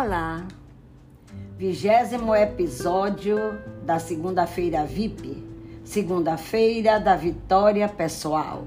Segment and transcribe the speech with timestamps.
[0.00, 0.46] Olá,
[1.56, 3.36] vigésimo episódio
[3.82, 5.44] da segunda-feira VIP,
[5.82, 8.62] segunda-feira da vitória pessoal.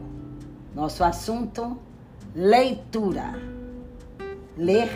[0.75, 1.79] Nosso assunto:
[2.35, 3.41] leitura.
[4.57, 4.89] Ler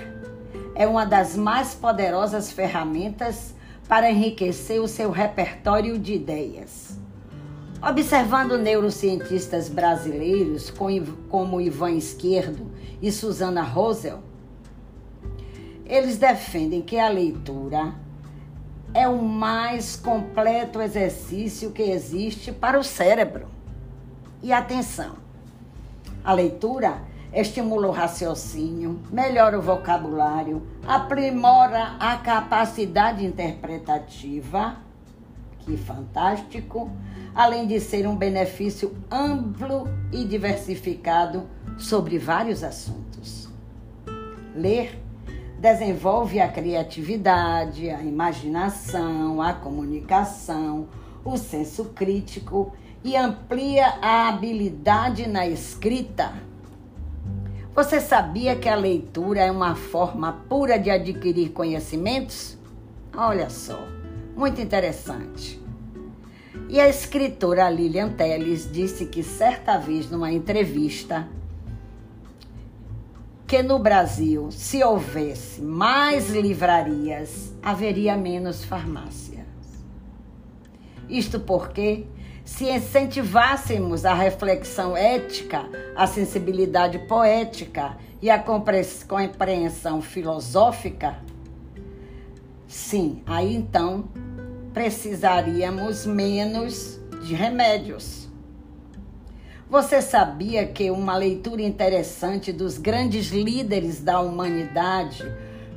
[0.76, 3.56] é uma das mais poderosas ferramentas
[3.88, 7.00] para enriquecer o seu repertório de ideias.
[7.82, 10.70] Observando neurocientistas brasileiros
[11.30, 12.70] como Ivan Esquerdo
[13.02, 14.35] e Susana Rosel,
[15.86, 17.94] eles defendem que a leitura
[18.94, 23.48] é o mais completo exercício que existe para o cérebro.
[24.42, 25.18] E atenção,
[26.24, 27.02] a leitura
[27.34, 34.78] estimula o raciocínio, melhora o vocabulário, aprimora a capacidade interpretativa,
[35.60, 36.90] que fantástico,
[37.34, 41.44] além de ser um benefício amplo e diversificado
[41.78, 43.50] sobre vários assuntos.
[44.56, 45.05] Ler
[45.66, 50.88] desenvolve a criatividade, a imaginação, a comunicação,
[51.24, 52.72] o senso crítico
[53.04, 56.34] e amplia a habilidade na escrita.
[57.74, 62.60] Você sabia que a leitura é uma forma pura de adquirir conhecimentos?
[63.18, 63.88] Olha só,
[64.38, 65.60] muito interessante.
[66.70, 71.28] E a escritora Lilian Telles disse que certa vez numa entrevista
[73.48, 79.46] que no Brasil, se houvesse mais livrarias, haveria menos farmácias.
[81.08, 82.08] Isto porque,
[82.44, 91.20] se incentivássemos a reflexão ética, a sensibilidade poética e a compreensão filosófica,
[92.68, 94.06] sim, aí então
[94.74, 98.25] precisaríamos menos de remédios
[99.70, 105.24] você sabia que uma leitura interessante dos grandes líderes da humanidade,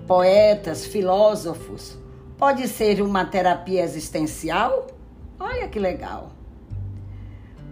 [0.06, 1.98] poetas, filósofos,
[2.37, 4.88] pode ser uma terapia existencial?
[5.41, 6.32] Olha que legal.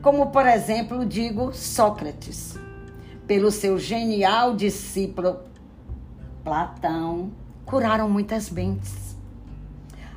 [0.00, 2.56] Como, por exemplo, digo Sócrates,
[3.26, 5.40] pelo seu genial discípulo
[6.42, 7.32] Platão,
[7.64, 9.16] curaram muitas mentes.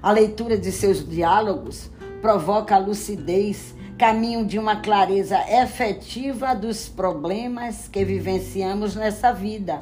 [0.02, 1.90] A leitura de seus diálogos
[2.22, 9.82] provoca a lucidez caminho de uma clareza efetiva dos problemas que vivenciamos nessa vida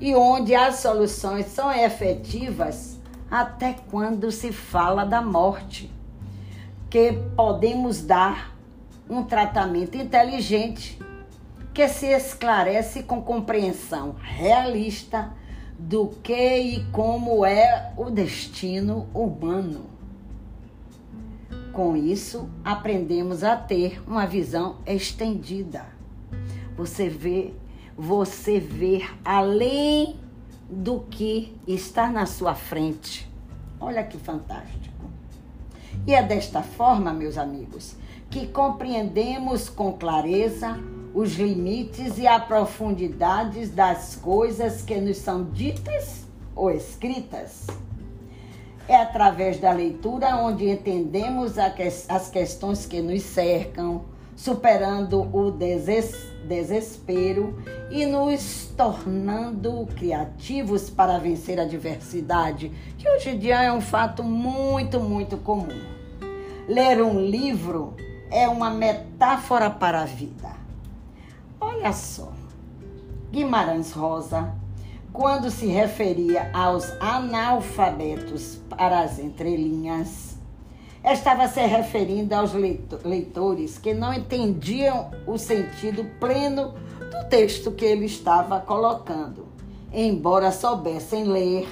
[0.00, 2.96] e onde as soluções são efetivas
[3.28, 5.92] até quando se fala da morte,
[6.88, 8.56] que podemos dar
[9.08, 10.96] um tratamento inteligente
[11.74, 15.32] que se esclarece com compreensão realista
[15.76, 19.89] do que e como é o destino humano.
[21.80, 25.86] Com isso, aprendemos a ter uma visão estendida.
[26.76, 27.54] Você vê,
[27.96, 30.20] você ver além
[30.68, 33.26] do que está na sua frente.
[33.80, 35.06] Olha que fantástico.
[36.06, 37.96] E é desta forma, meus amigos,
[38.28, 40.78] que compreendemos com clareza
[41.14, 47.68] os limites e a profundidades das coisas que nos são ditas ou escritas.
[48.90, 54.02] É através da leitura onde entendemos as questões que nos cercam,
[54.34, 55.52] superando o
[56.42, 57.56] desespero
[57.88, 64.24] e nos tornando criativos para vencer a adversidade, que hoje em dia é um fato
[64.24, 65.68] muito, muito comum.
[66.66, 67.94] Ler um livro
[68.28, 70.50] é uma metáfora para a vida.
[71.60, 72.32] Olha só,
[73.30, 74.52] Guimarães Rosa
[75.12, 80.38] quando se referia aos analfabetos para as entrelinhas,
[81.04, 88.06] estava se referindo aos leitores que não entendiam o sentido pleno do texto que ele
[88.06, 89.48] estava colocando.
[89.92, 91.68] Embora soubessem ler,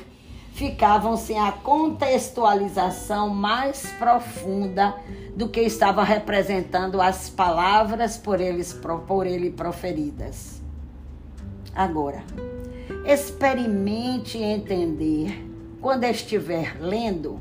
[0.52, 4.96] ficavam sem a contextualização mais profunda
[5.36, 8.72] do que estava representando as palavras por, eles,
[9.06, 10.60] por ele proferidas.
[11.72, 12.24] Agora,
[13.10, 15.42] Experimente entender,
[15.80, 17.40] quando estiver lendo,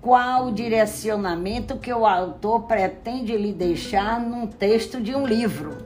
[0.00, 5.78] qual o direcionamento que o autor pretende lhe deixar num texto de um livro.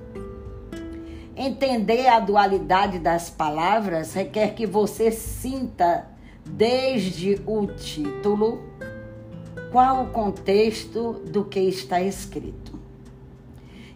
[1.37, 6.07] Entender a dualidade das palavras requer que você sinta,
[6.43, 8.63] desde o título,
[9.73, 12.81] qual o contexto do que está escrito.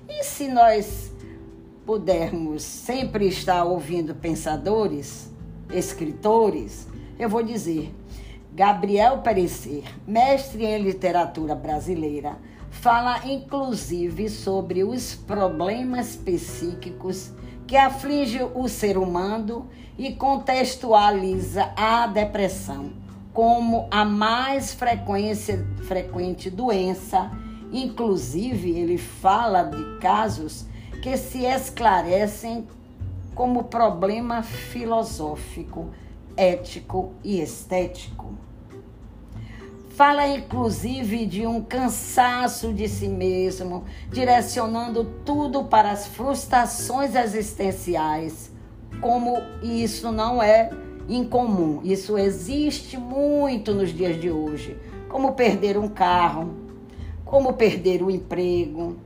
[0.07, 1.11] E se nós
[1.85, 5.31] pudermos sempre estar ouvindo pensadores,
[5.73, 6.87] escritores,
[7.19, 7.95] eu vou dizer,
[8.53, 12.39] Gabriel Perecer, mestre em literatura brasileira,
[12.71, 17.33] fala inclusive sobre os problemas psíquicos
[17.67, 23.01] que aflige o ser humano e contextualiza a depressão
[23.33, 27.31] como a mais frequente doença.
[27.73, 30.67] Inclusive, ele fala de casos
[31.01, 32.67] que se esclarecem
[33.35, 35.89] como problema filosófico,
[36.37, 38.35] ético e estético.
[39.91, 48.51] Fala inclusive de um cansaço de si mesmo, direcionando tudo para as frustrações existenciais.
[49.01, 50.71] Como isso não é
[51.09, 54.77] incomum, isso existe muito nos dias de hoje.
[55.09, 56.55] Como perder um carro,
[57.25, 58.97] como perder o emprego,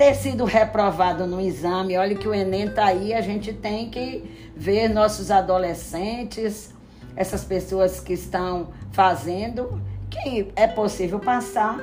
[0.00, 1.98] ter sido reprovado no exame.
[1.98, 4.24] Olha que o Enem está aí, a gente tem que
[4.56, 6.72] ver nossos adolescentes,
[7.14, 11.78] essas pessoas que estão fazendo que é possível passar,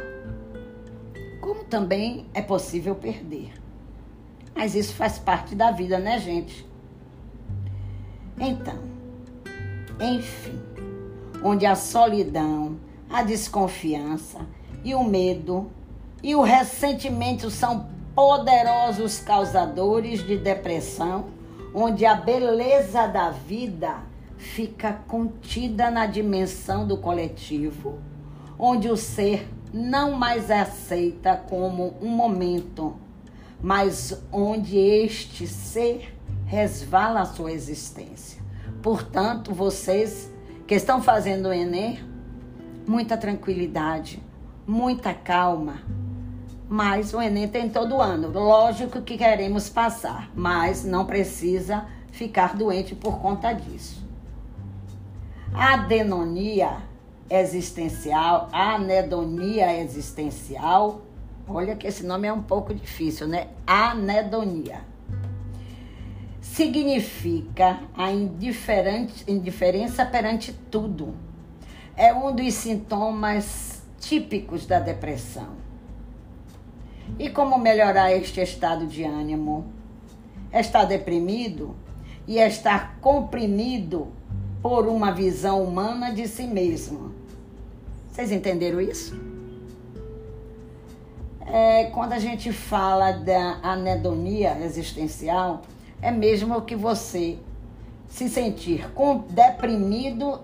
[1.40, 3.54] como também é possível perder.
[4.56, 6.68] Mas isso faz parte da vida, né, gente?
[8.40, 8.80] Então,
[10.02, 10.60] enfim,
[11.44, 12.80] onde a solidão,
[13.12, 14.40] a desconfiança
[14.84, 15.69] e o medo
[16.24, 21.28] e o ressentimento são poderosos causadores de depressão,
[21.74, 24.00] onde a beleza da vida
[24.36, 28.00] fica contida na dimensão do coletivo
[28.58, 32.96] onde o ser não mais aceita como um momento,
[33.62, 36.16] mas onde este ser
[36.46, 38.42] resvala a sua existência.
[38.81, 40.31] Portanto, vocês
[40.66, 42.00] que estão fazendo o Enem,
[42.88, 44.22] muita tranquilidade,
[44.66, 45.81] muita calma.
[46.69, 48.30] Mas o Enem tem todo ano.
[48.30, 54.06] Lógico que queremos passar, mas não precisa ficar doente por conta disso.
[55.54, 56.78] A adenonia
[57.30, 61.02] existencial, anedonia existencial.
[61.48, 63.48] Olha que esse nome é um pouco difícil, né?
[63.66, 64.81] Anedonia.
[66.42, 71.16] Significa a indiferença perante tudo.
[71.96, 75.67] É um dos sintomas típicos da depressão.
[77.19, 79.65] E como melhorar este estado de ânimo?
[80.54, 81.75] Estar deprimido
[82.27, 84.07] e estar comprimido
[84.62, 87.13] por uma visão humana de si mesmo.
[88.12, 89.19] Vocês entenderam isso?
[91.45, 95.62] É, quando a gente fala da anedonia existencial,
[96.01, 97.38] é mesmo que você
[98.09, 100.42] se sentir com, deprimido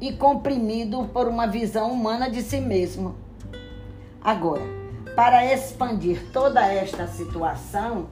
[0.00, 3.14] e comprimido por uma visão humana de si mesmo.
[4.20, 4.79] Agora,
[5.20, 8.06] para expandir toda esta situação,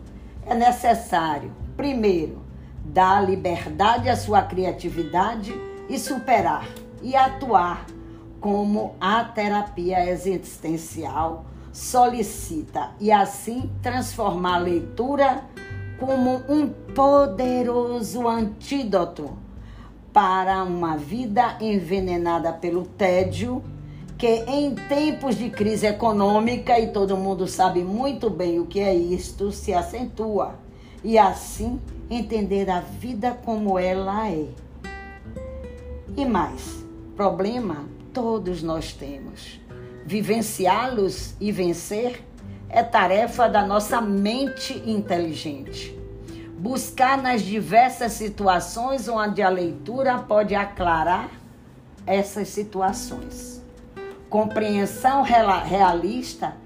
[0.44, 2.43] é necessário, primeiro,
[2.84, 5.58] dar liberdade à sua criatividade
[5.88, 6.69] e superar
[7.00, 7.87] e atuar
[8.43, 15.44] como a terapia existencial solicita e assim transformar a leitura
[15.99, 19.31] como um poderoso antídoto
[20.12, 23.64] para uma vida envenenada pelo tédio,
[24.19, 28.93] que em tempos de crise econômica, e todo mundo sabe muito bem o que é
[28.93, 30.56] isto, se acentua.
[31.05, 31.81] E assim
[32.11, 34.47] entender a vida como ela é.
[36.17, 36.85] E mais,
[37.17, 39.61] problema todos nós temos.
[40.05, 42.20] Vivenciá-los e vencer
[42.69, 45.96] é tarefa da nossa mente inteligente.
[46.58, 51.31] Buscar nas diversas situações onde a leitura pode aclarar
[52.05, 53.57] essas situações.
[54.29, 56.56] Compreensão realista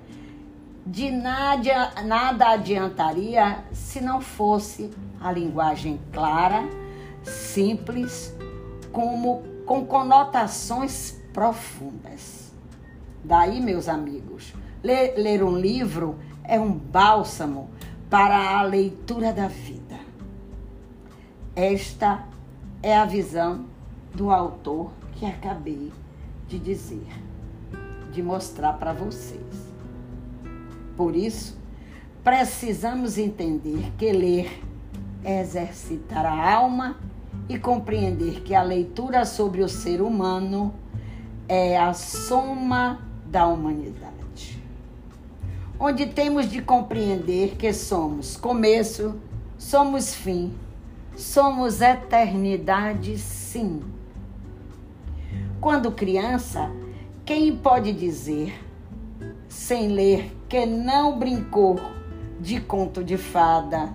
[0.84, 4.90] de nada, nada adiantaria se não fosse
[5.20, 6.68] a linguagem clara,
[7.22, 8.34] simples,
[8.90, 12.52] como com conotações profundas.
[13.24, 14.52] Daí, meus amigos,
[14.82, 17.70] ler, ler um livro é um bálsamo
[18.10, 20.00] para a leitura da vida.
[21.54, 22.26] Esta
[22.82, 23.66] é a visão
[24.12, 25.92] do autor que acabei
[26.48, 27.06] de dizer,
[28.12, 29.72] de mostrar para vocês.
[30.96, 31.56] Por isso,
[32.22, 34.62] precisamos entender que ler
[35.24, 36.96] é exercitar a alma
[37.48, 40.74] e compreender que a leitura sobre o ser humano
[41.48, 44.60] é a soma da humanidade.
[45.78, 49.16] Onde temos de compreender que somos começo,
[49.58, 50.52] somos fim,
[51.16, 53.82] somos eternidade, sim.
[55.60, 56.70] Quando criança,
[57.34, 58.52] quem pode dizer,
[59.48, 61.80] sem ler, que não brincou
[62.38, 63.88] de conto de fada,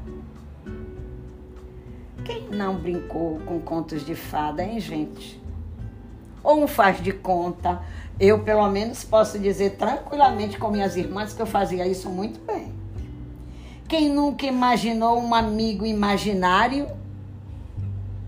[2.25, 5.39] quem não brincou com contos de fada, hein, gente?
[6.43, 7.79] Ou um faz de conta.
[8.19, 12.73] Eu, pelo menos, posso dizer tranquilamente com minhas irmãs que eu fazia isso muito bem.
[13.87, 16.87] Quem nunca imaginou um amigo imaginário?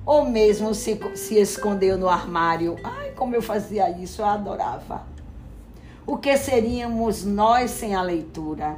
[0.06, 2.78] Ou mesmo se, se escondeu no armário?
[2.84, 5.04] Ai, como eu fazia isso, eu adorava.
[6.08, 8.78] O que seríamos nós sem a leitura?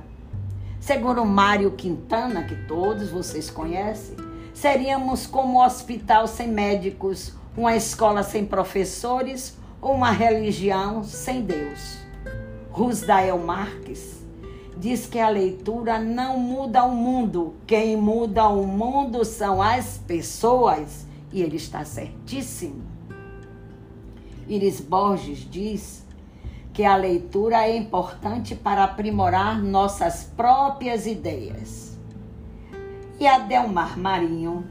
[0.79, 4.17] Segundo Mário Quintana, que todos vocês conhecem,
[4.51, 11.99] seríamos como um hospital sem médicos, uma escola sem professores ou uma religião sem Deus.
[12.71, 14.23] Rusdael Marques
[14.75, 21.05] diz que a leitura não muda o mundo, quem muda o mundo são as pessoas,
[21.31, 22.89] e ele está certíssimo.
[24.51, 26.05] Iris Borges diz
[26.73, 31.97] que a leitura é importante para aprimorar nossas próprias ideias.
[33.17, 34.65] E Adelmar Marinho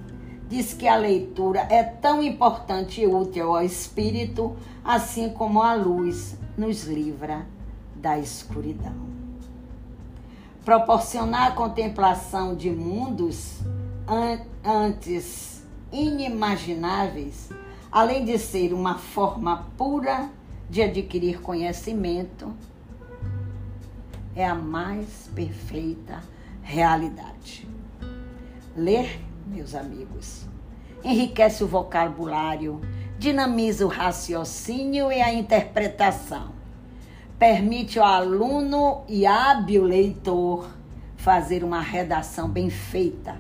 [0.47, 6.37] diz que a leitura é tão importante e útil ao espírito, assim como a luz
[6.59, 7.47] nos livra
[7.97, 9.09] da escuridão.
[10.63, 13.61] Proporcionar a contemplação de mundos
[14.07, 17.49] an antes inimagináveis,
[17.91, 20.31] além de ser uma forma pura
[20.69, 22.55] de adquirir conhecimento,
[24.35, 26.23] é a mais perfeita
[26.63, 27.69] realidade.
[28.77, 30.47] Ler meus amigos.
[31.03, 32.81] Enriquece o vocabulário,
[33.19, 36.53] dinamiza o raciocínio e a interpretação.
[37.39, 40.69] Permite ao aluno e hábil leitor
[41.17, 43.37] fazer uma redação bem feita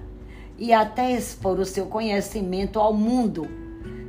[0.58, 3.59] e até expor o seu conhecimento ao mundo,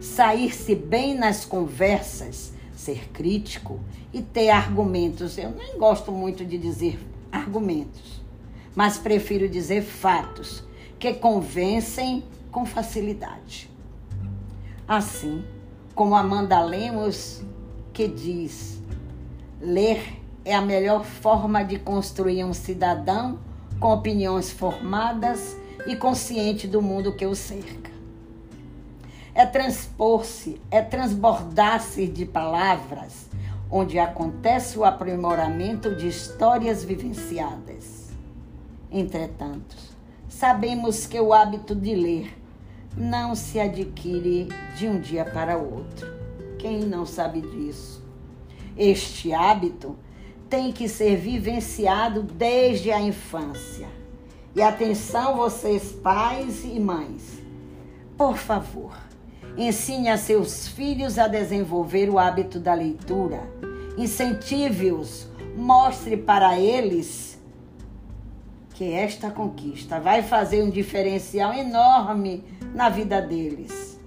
[0.02, 3.80] sair-se bem nas conversas, ser crítico
[4.12, 5.38] e ter argumentos.
[5.38, 7.00] Eu nem gosto muito de dizer
[7.32, 8.20] argumentos,
[8.76, 10.64] mas prefiro dizer fatos
[10.98, 13.70] que convencem com facilidade.
[14.88, 15.46] Assim
[15.94, 17.44] como Amanda Lemos,
[17.94, 18.82] que diz:
[19.62, 23.40] ler é a melhor forma de construir um cidadão
[23.80, 25.56] com opiniões formadas
[25.86, 27.91] e consciente do mundo que o cerca.
[29.34, 33.30] É transpor-se, é transbordar-se de palavras,
[33.70, 38.10] onde acontece o aprimoramento de histórias vivenciadas.
[38.92, 39.78] Entretanto,
[40.28, 42.38] sabemos que o hábito de ler
[42.98, 46.08] não se adquire de um dia para o outro.
[46.60, 48.04] Quem não sabe disso?
[48.76, 49.98] Este hábito
[50.50, 53.88] tem que ser vivenciado desde a infância.
[54.54, 57.42] E atenção, vocês, pais e mães,
[58.18, 58.92] por favor,
[59.58, 63.42] ensine a seus filhos a desenvolver o hábito da leitura.
[63.98, 67.40] Incentive-os, mostre para eles
[68.74, 72.44] que esta conquista vai fazer um diferencial enorme
[72.74, 74.00] na vida deles.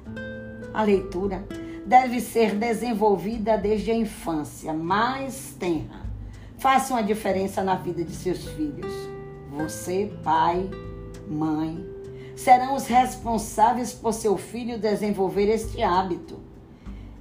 [0.72, 1.44] A leitura
[1.86, 6.02] deve ser desenvolvida desde a infância, mais tenra.
[6.58, 8.92] Faça uma diferença na vida de seus filhos.
[9.50, 10.68] Você, pai,
[11.28, 11.93] mãe,
[12.36, 16.38] serão os responsáveis por seu filho desenvolver este hábito.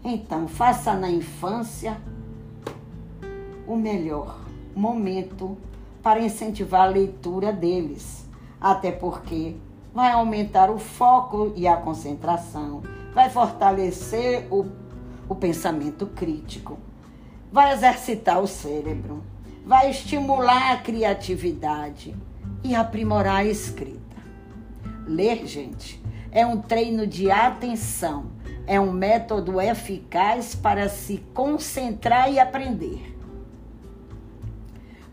[0.03, 1.97] Então, faça na infância
[3.67, 4.43] o melhor
[4.75, 5.57] momento
[6.01, 8.27] para incentivar a leitura deles,
[8.59, 9.55] até porque
[9.93, 12.81] vai aumentar o foco e a concentração,
[13.13, 14.65] vai fortalecer o,
[15.29, 16.77] o pensamento crítico,
[17.51, 19.23] vai exercitar o cérebro,
[19.65, 22.13] vai estimular a criatividade
[22.63, 24.02] e aprimorar a escrita.
[25.05, 28.31] Ler, gente, é um treino de atenção,
[28.65, 33.13] é um método eficaz para se concentrar e aprender.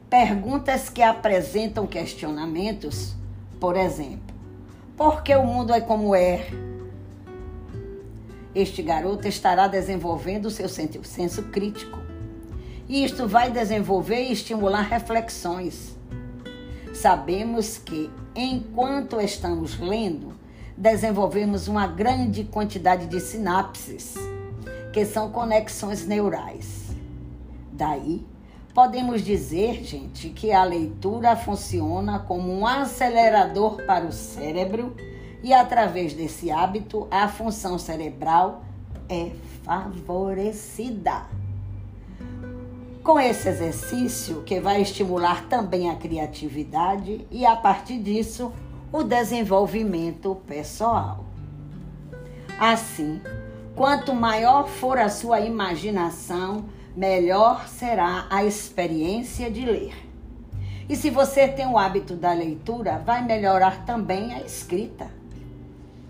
[0.09, 3.15] Perguntas que apresentam questionamentos,
[3.61, 4.35] por exemplo,
[4.97, 6.51] por que o mundo é como é?
[8.55, 11.99] Este garoto estará desenvolvendo seu senso crítico.
[12.89, 15.97] E isto vai desenvolver e estimular reflexões.
[16.93, 20.33] Sabemos que, enquanto estamos lendo,
[20.77, 24.15] desenvolvemos uma grande quantidade de sinapses,
[24.93, 26.91] que são conexões neurais.
[27.73, 28.25] Daí,
[28.73, 34.95] Podemos dizer, gente, que a leitura funciona como um acelerador para o cérebro
[35.43, 38.63] e, através desse hábito, a função cerebral
[39.09, 39.33] é
[39.65, 41.27] favorecida.
[43.11, 48.53] Com esse exercício, que vai estimular também a criatividade e, a partir disso,
[48.93, 51.25] o desenvolvimento pessoal.
[52.57, 53.21] Assim,
[53.75, 60.09] quanto maior for a sua imaginação, melhor será a experiência de ler.
[60.89, 65.11] E se você tem o hábito da leitura, vai melhorar também a escrita.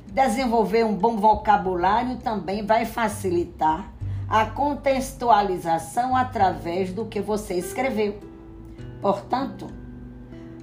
[0.06, 3.90] Desenvolver um bom vocabulário também vai facilitar
[4.30, 8.18] a contextualização através do que você escreveu.
[9.02, 9.66] Portanto,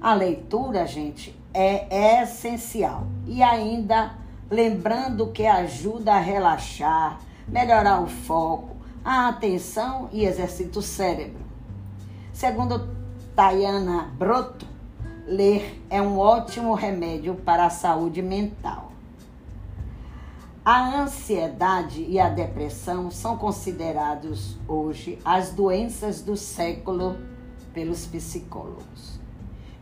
[0.00, 3.06] A leitura, gente, é essencial.
[3.26, 4.12] E ainda
[4.48, 11.42] lembrando que ajuda a relaxar, melhorar o foco, a atenção e exercita o cérebro.
[12.32, 12.88] Segundo
[13.34, 14.66] Tayana Broto,
[15.26, 18.87] ler é um ótimo remédio para a saúde mental.
[20.70, 27.16] A ansiedade e a depressão são considerados hoje as doenças do século
[27.72, 29.18] pelos psicólogos.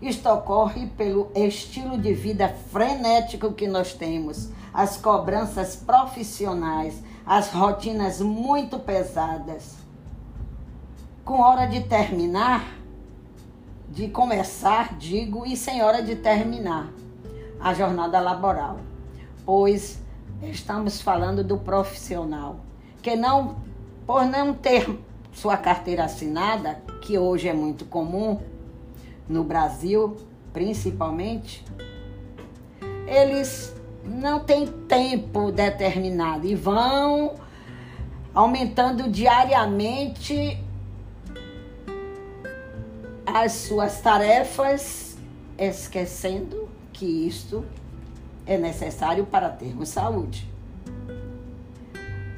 [0.01, 8.21] Isto ocorre pelo estilo de vida frenético que nós temos, as cobranças profissionais, as rotinas
[8.21, 9.79] muito pesadas.
[11.25, 12.65] Com hora de terminar,
[13.89, 16.93] de começar, digo, e sem hora de terminar
[17.59, 18.79] a jornada laboral.
[19.45, 20.06] Pois
[20.43, 22.61] estamos falando do profissional,
[23.03, 23.57] que não,
[24.07, 24.89] por não ter
[25.33, 28.41] sua carteira assinada, que hoje é muito comum
[29.29, 30.17] no Brasil,
[30.53, 31.65] principalmente,
[33.07, 33.75] eles
[34.05, 37.35] não têm tempo determinado e vão
[38.33, 40.59] aumentando diariamente
[43.27, 45.17] as suas tarefas,
[45.59, 47.65] esquecendo que isto
[48.47, 50.49] é necessário para termos saúde.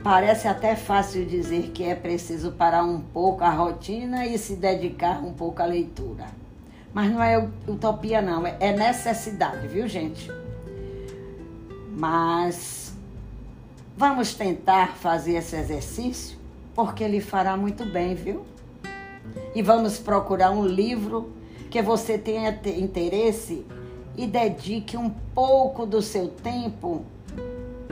[0.02, 5.22] Parece até fácil dizer que é preciso parar um pouco a rotina e se dedicar
[5.22, 6.26] um pouco à leitura.
[6.94, 10.30] Mas não é utopia, não, é necessidade, viu, gente?
[11.96, 12.94] Mas
[13.96, 16.38] vamos tentar fazer esse exercício,
[16.74, 18.46] porque ele fará muito bem, viu?
[19.54, 21.32] E vamos procurar um livro
[21.68, 23.66] que você tenha interesse
[24.18, 27.04] e dedique um pouco do seu tempo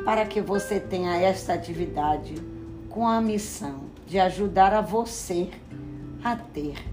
[0.05, 2.35] para que você tenha esta atividade
[2.91, 5.49] com a missão de ajudar a você
[6.25, 6.85] a ter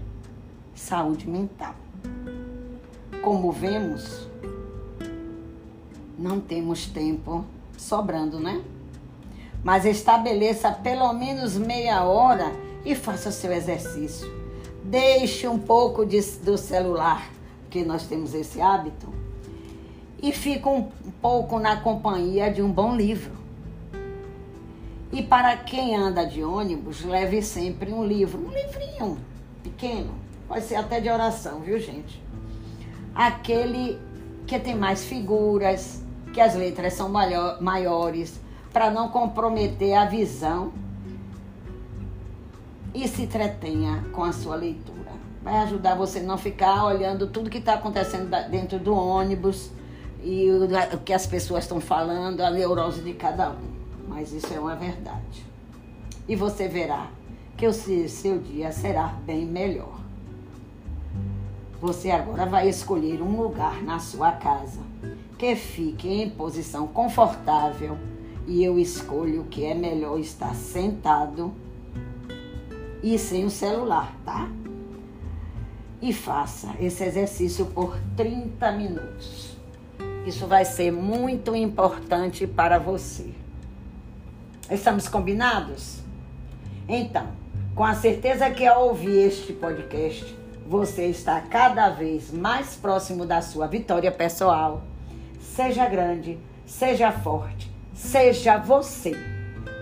[0.72, 1.74] saúde mental.
[3.22, 4.28] Como vemos,
[6.16, 7.44] não temos tempo
[7.76, 8.62] sobrando, né?
[9.64, 12.52] Mas estabeleça pelo menos meia hora
[12.84, 14.32] e faça seu exercício.
[14.84, 17.28] Deixe um pouco de, do celular,
[17.62, 19.23] porque nós temos esse hábito,
[20.24, 20.88] e fique um
[21.20, 23.30] pouco na companhia de um bom livro.
[25.12, 29.18] E para quem anda de ônibus, leve sempre um livro, um livrinho
[29.62, 30.14] pequeno,
[30.48, 32.22] pode ser até de oração, viu, gente?
[33.14, 34.00] Aquele
[34.46, 38.40] que tem mais figuras, que as letras são maior, maiores,
[38.72, 40.72] para não comprometer a visão
[42.94, 45.12] e se entretenha com a sua leitura.
[45.42, 49.70] Vai ajudar você não ficar olhando tudo que está acontecendo dentro do ônibus
[50.24, 53.74] e o que as pessoas estão falando, a neurose de cada um.
[54.08, 55.44] Mas isso é uma verdade.
[56.26, 57.08] E você verá
[57.56, 60.00] que o seu dia será bem melhor.
[61.80, 64.80] Você agora vai escolher um lugar na sua casa
[65.38, 67.98] que fique em posição confortável
[68.46, 71.52] e eu escolho que é melhor estar sentado
[73.02, 74.50] e sem o celular, tá?
[76.00, 79.54] E faça esse exercício por 30 minutos.
[80.26, 83.30] Isso vai ser muito importante para você.
[84.70, 86.00] Estamos combinados?
[86.88, 87.28] Então,
[87.74, 93.42] com a certeza que ao ouvir este podcast, você está cada vez mais próximo da
[93.42, 94.82] sua vitória pessoal
[95.54, 99.12] Seja grande, seja forte, seja você.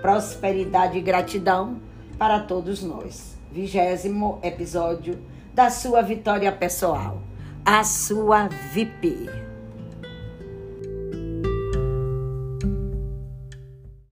[0.03, 1.81] Prosperidade e gratidão
[2.19, 3.39] para todos nós.
[3.51, 5.19] Vigésimo episódio
[5.55, 7.23] da sua vitória pessoal.
[7.65, 9.52] A sua VIP.